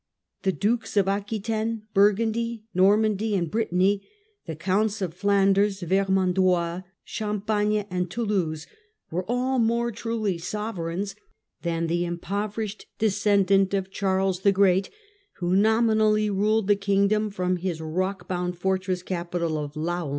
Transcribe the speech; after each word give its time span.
The 0.41 0.51
Dukes 0.51 0.97
of 0.97 1.07
Aquitaine, 1.07 1.83
Burgundy, 1.93 2.63
Normandy 2.73 3.35
and 3.35 3.51
Britanny, 3.51 4.01
the 4.47 4.55
Counts 4.55 4.99
of 4.99 5.13
Flanders, 5.13 5.81
Ver 5.81 6.05
mandois, 6.07 6.81
Champagne 7.03 7.85
and 7.91 8.09
Toulouse, 8.09 8.65
were 9.11 9.25
all 9.29 9.59
more 9.59 9.91
truly 9.91 10.39
sovereigns 10.39 11.13
than 11.61 11.85
the 11.85 12.03
impoverished 12.03 12.87
descendant 12.97 13.75
of 13.75 13.91
Charles 13.91 14.39
the 14.39 14.51
Great, 14.51 14.89
who 15.33 15.55
nominally 15.55 16.31
ruled 16.31 16.65
the 16.65 16.75
kingdom 16.75 17.29
from 17.29 17.57
his 17.57 17.79
rock 17.79 18.27
bound 18.27 18.57
fortress 18.57 19.03
capital 19.03 19.55
of 19.55 19.75
Laon. 19.75 20.09